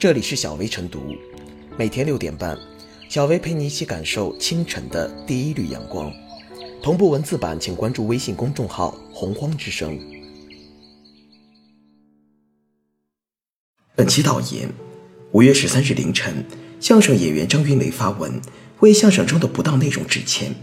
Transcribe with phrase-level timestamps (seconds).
[0.00, 1.14] 这里是小薇晨读，
[1.76, 2.56] 每天六点半，
[3.10, 6.10] 小薇陪你一起感受清晨的第一缕阳光。
[6.82, 10.00] 同步文字版，请关注微信公众号“洪荒之声”。
[13.94, 14.72] 本期导言：
[15.32, 16.46] 五月十三日凌晨，
[16.80, 18.40] 相声演员张云雷发文
[18.78, 20.54] 为相声中的不当内容致歉。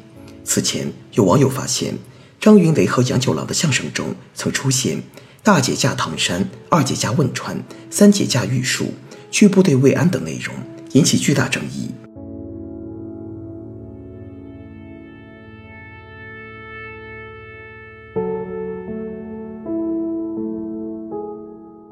[0.44, 1.94] 此前，有网友发现
[2.40, 5.04] 张云雷和杨九郎的相声中曾出现
[5.46, 8.94] “大姐嫁唐山，二姐嫁汶川，三姐嫁玉树，
[9.30, 10.56] 去部队慰安”等内容，
[10.94, 11.92] 引起巨大争议。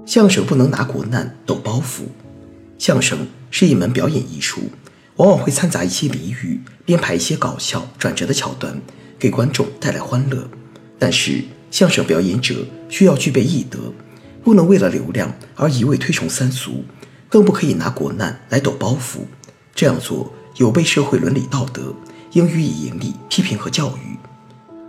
[0.05, 2.03] 相声不能拿国难抖包袱。
[2.77, 4.61] 相声是一门表演艺术，
[5.17, 8.79] 往往会掺杂一些俚语，编排一些搞笑转折的桥段，
[9.19, 10.47] 给观众带来欢乐。
[10.97, 13.91] 但是，相声表演者需要具备艺德，
[14.43, 16.85] 不能为了流量而一味推崇三俗，
[17.35, 19.25] 更不可以拿国难来抖包袱。
[19.75, 21.93] 这样做有悖社会伦理道德，
[22.31, 24.17] 应予以严厉批评和教育。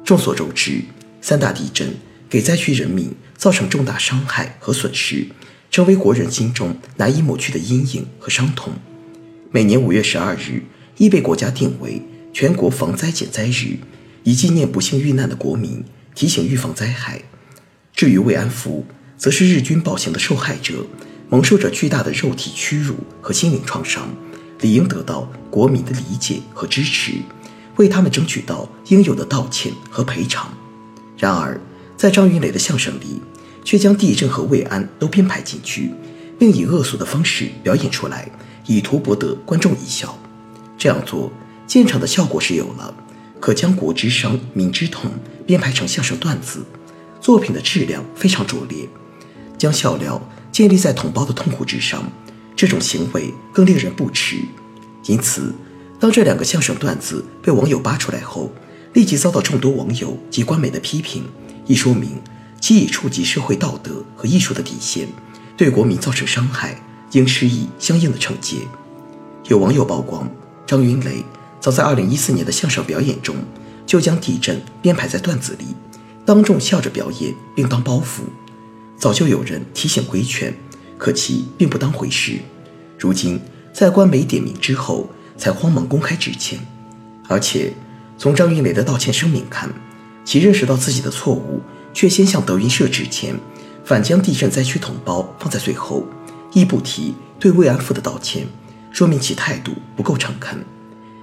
[0.05, 0.81] 众所周知，
[1.21, 1.93] 三大地震。
[2.29, 5.27] 给灾区人民造成重大伤害和损失，
[5.73, 8.75] 成为国人心中难以抹去的阴影和伤痛。
[9.51, 10.63] 每年五月十二日
[10.99, 12.01] 亦被国家定为
[12.33, 13.79] 全国防灾减灾日，
[14.23, 17.23] 以纪念不幸遇难的国民，提醒预防灾害。
[17.93, 18.85] 至于慰安妇，
[19.17, 20.87] 则是日军暴行的受害者，
[21.29, 24.09] 蒙受着巨大的肉体屈辱和心灵创伤，
[24.61, 27.15] 理应得到国民的理解和支持，
[27.77, 30.53] 为他们争取到应有的道歉和赔偿。
[31.19, 31.61] 然而，
[31.97, 33.21] 在张云雷的相声里，
[33.65, 35.93] 却将地震和慰安都编排进去，
[36.39, 38.31] 并以恶俗的方式表演出来，
[38.67, 40.17] 以图博得观众一笑。
[40.79, 41.33] 这样做，
[41.67, 42.95] 现场的效果是有了，
[43.41, 45.11] 可将国之伤、民之痛
[45.45, 46.65] 编排成相声段子，
[47.21, 48.89] 作品的质量非常拙劣，
[49.59, 50.21] 将笑料
[50.57, 52.11] 建立在同胞的痛苦之上，
[52.57, 54.39] 这种行为更令人不齿。
[55.05, 55.55] 因此，
[56.01, 58.51] 当这两个相声段子被网友扒出来后，
[58.95, 61.25] 立即遭到众多网友及官媒的批评。
[61.67, 62.23] 一说明
[62.59, 65.07] 其已触及社会道德和艺术的底线，
[65.59, 66.81] 对国民造成伤害，
[67.13, 68.57] 应施以相应的惩戒。
[69.49, 70.27] 有网友曝光，
[70.67, 71.23] 张云雷
[71.61, 73.37] 早在2014年的相声表演中，
[73.85, 75.67] 就将地震编排在段子里，
[76.25, 78.23] 当众笑着表演，并当包袱。
[78.99, 80.55] 早就有人提醒规劝，
[80.97, 82.39] 可其并不当回事。
[82.99, 83.41] 如今
[83.73, 86.59] 在官媒点名之后，才慌忙公开致歉。
[87.29, 87.73] 而且
[88.17, 89.69] 从张云雷的道歉声明看，
[90.25, 91.61] 其认识到自己的错误，
[91.93, 93.39] 却先向德云社致歉，
[93.85, 96.07] 反将地震灾区同胞放在最后，
[96.53, 98.47] 亦不提对慰安妇的道歉，
[98.91, 100.65] 说明其态度不够诚恳。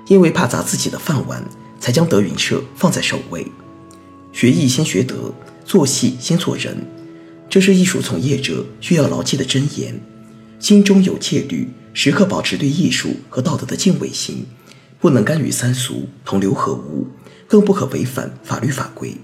[0.08, 1.44] 因为怕砸自己的饭碗，
[1.80, 3.52] 才将德云社放在首位。
[4.32, 5.34] 学艺先学德，
[5.66, 6.86] 做戏先做人，
[7.54, 9.94] 这是艺术从业者需要牢记的箴言。
[10.58, 14.48] 心中有戒律，时刻保持对艺术和道德的敬畏心，
[15.00, 17.06] 不能甘于三俗，同流合污。
[17.48, 19.16] 更不可违反法律法规。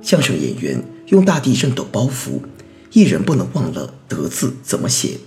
[0.00, 2.38] 相声演员用大地震抖包袱，
[2.96, 5.18] 一人不能忘了“德”字怎么写。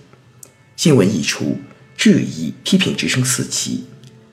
[0.76, 1.60] 新闻一出，
[1.96, 3.84] 质疑批评之声四起。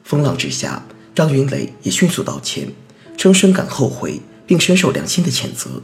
[0.04, 2.72] 风浪之下，张云雷也迅速道歉，
[3.19, 4.22] 称深感后悔。
[4.46, 5.82] 并深受良心的谴责。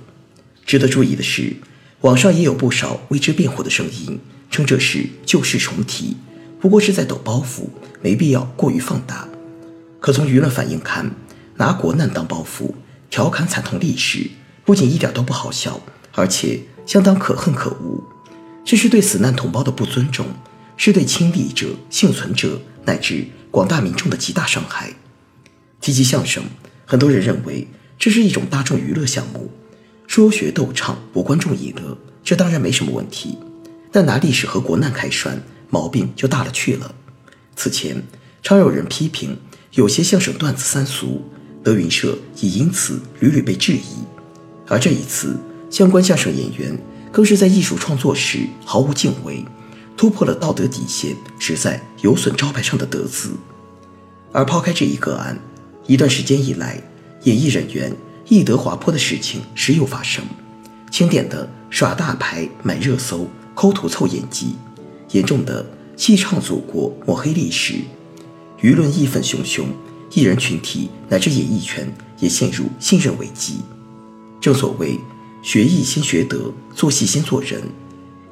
[0.65, 1.57] 值得注意的是，
[2.01, 4.19] 网上也有不少为之辩护的声音，
[4.51, 6.17] 称这是旧事重提，
[6.59, 7.69] 不过是在抖包袱，
[8.01, 9.29] 没必要过于放大。
[10.01, 11.11] 可从舆论反应看，
[11.57, 12.73] 拿国难当包袱，
[13.11, 14.31] 调侃惨痛历史，
[14.65, 18.03] 不仅一点都不好笑，而且相当可恨可恶。
[18.65, 20.27] 这是对死难同胞的不尊重，
[20.77, 24.93] 是对亲历者、幸存者乃至广大民众的极大伤害。
[25.81, 26.45] 提及相声，
[26.87, 27.69] 很多人认为。
[27.99, 29.49] 这是一种大众娱乐项目，
[30.09, 33.39] 说学逗唱博观众一乐，这当然没什么问题。
[33.93, 35.41] 但拿历史和国难开涮，
[35.71, 36.97] 毛病就大了去了。
[37.55, 38.03] 此前
[38.43, 39.39] 常有人批评
[39.75, 41.23] 有些相声段子三俗，
[41.63, 44.03] 德云社也因此屡屡被质疑。
[44.67, 45.39] 而这一次，
[45.73, 46.79] 相关相声演员
[47.11, 49.43] 更是在艺术创作时毫无敬畏，
[49.97, 53.31] 突破了道德底线，实在有损招牌上的德字。
[54.33, 55.41] 而抛开这一个案，
[55.87, 56.79] 一段时间以来。
[57.23, 57.95] 演艺人员
[58.29, 60.25] 艺德滑坡的事情时有发生，
[60.91, 64.57] 轻点的耍大牌、买热搜、抠图凑演技，
[65.13, 65.65] 严重的
[65.97, 67.75] 戏唱祖国、抹黑历史，
[68.61, 69.67] 舆论义愤汹汹，
[70.11, 73.61] 艺人群体乃至演艺圈也陷入信任危机。
[74.41, 74.99] 正所谓
[75.43, 77.61] 学艺先学德，做戏先做人，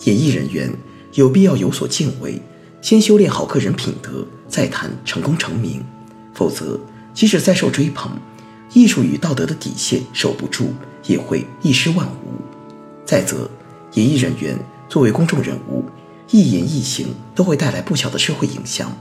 [0.04, 0.72] 演艺人员
[1.14, 2.40] 有必要有所敬畏，
[2.80, 5.84] 先修炼好个人品德，再谈成功成名。
[6.32, 6.78] 否则，
[7.12, 8.12] 即使再受追捧，
[8.72, 10.68] 艺术与道德的底线守不住，
[11.04, 12.40] 也会一失万无。
[13.04, 13.50] 再则，
[13.94, 14.56] 演艺人员
[14.88, 15.84] 作为公众人物，
[16.30, 18.96] 一言一行都会带来不小的社会影响。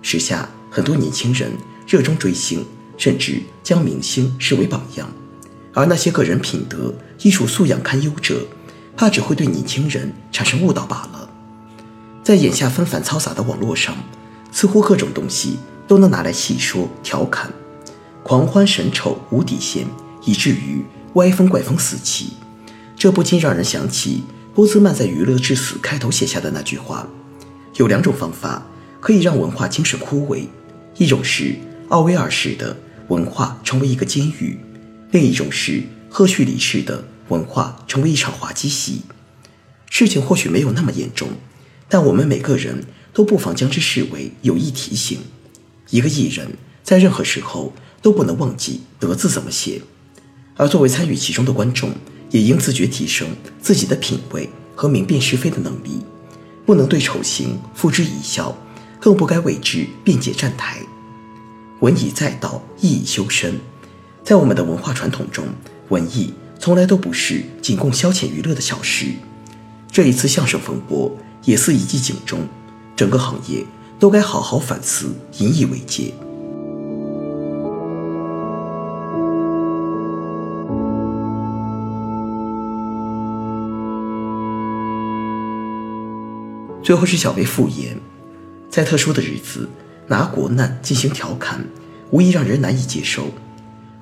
[0.00, 1.50] 时下很多年轻人
[1.88, 2.64] 热衷追星，
[2.96, 5.10] 甚至将明星视为榜样，
[5.74, 8.46] 而那些个人品德、艺术素养堪忧者，
[8.96, 11.28] 怕只会对年轻人产生误导罢了。
[12.24, 13.96] 在眼下纷繁嘈杂的网络上，
[14.50, 17.50] 似乎各种东西都能拿来戏说调侃，
[18.22, 19.86] 狂欢神丑无底线，
[20.24, 20.84] 以至于
[21.14, 22.34] 歪风怪风四起。
[22.96, 24.24] 这不禁让人想起
[24.54, 27.06] 波兹曼在《娱乐至死》开头写下的那句话：
[27.76, 28.66] 有两种方法
[29.00, 30.46] 可以让文化精神枯萎，
[30.96, 31.54] 一种是
[31.90, 32.76] 奥威尔式的
[33.06, 34.58] 文化成为一个监狱，
[35.10, 39.02] 另一种是赫胥黎式的文化成为一场滑稽戏。
[39.90, 41.28] 事情或许没有那么严重。
[41.90, 42.84] 但我们每个人
[43.14, 45.20] 都不妨将之视为有益提醒。
[45.88, 46.46] 一个艺人，
[46.82, 47.72] 在任何时候
[48.02, 49.80] 都不能忘记“德”字怎么写，
[50.54, 51.90] 而作为参与其中的观众，
[52.30, 53.28] 也应自觉提升
[53.58, 56.02] 自己的品味和明辨是非的能力，
[56.66, 58.54] 不能对丑行付之一笑，
[59.00, 60.80] 更不该为之辩解站台。
[61.80, 63.58] 文以载道，艺以修身。
[64.28, 65.46] 在我们的文化传统中，
[65.88, 69.06] 文艺从来都不是仅供消遣娱乐的小事。
[69.90, 71.10] 这一次相声风波。
[71.44, 72.40] 也似一记警钟，
[72.94, 73.64] 整个行业
[73.98, 76.12] 都该好好反思，引以为戒。
[86.82, 87.98] 最后是小薇复言，
[88.68, 89.70] 在特殊的日子
[90.08, 91.64] 拿国难进行调侃，
[92.10, 93.28] 无疑让人难以接受。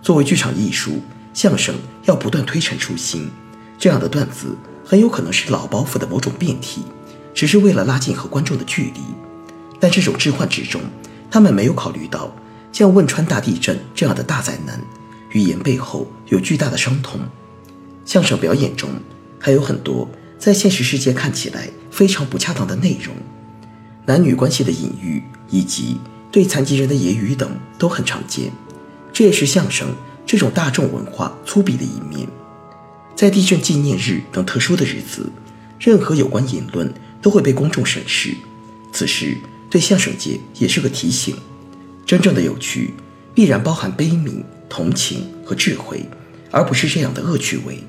[0.07, 1.03] 作为剧场艺术，
[1.35, 1.75] 相声
[2.05, 3.29] 要不断推陈出新，
[3.77, 6.85] 这样的段子很有可能是老包袱的某种变体。
[7.35, 9.01] 只是为了拉近和观众的距离，
[9.81, 10.81] 但这种置换之中，
[11.29, 12.33] 他们没有考虑到
[12.71, 14.81] 像汶川大地震这样的大灾难，
[15.33, 17.21] 语言背后有巨大的伤痛。
[18.05, 18.89] 相声表演中
[19.41, 20.09] 还有很多
[20.39, 23.13] 在现实世界看起来非常不恰当的内容，
[24.07, 25.21] 男女关系的隐喻
[25.51, 25.99] 以及
[26.31, 28.53] 对残疾人的揶揄等都很常见。
[29.17, 29.89] 这也是相声
[30.27, 32.29] 这种大众文化粗鄙的一面。
[33.15, 35.33] 在地震纪念日等特殊的日子，
[35.81, 36.93] 任何有关言论。
[37.23, 38.37] 都会被公众审视，
[38.93, 39.37] 此时
[39.69, 41.35] 对相声界也是个提醒：
[42.05, 42.95] 真正的有趣
[43.35, 46.09] 必然包含悲悯、同情和智慧，
[46.53, 47.83] 而不是这样的恶趣味。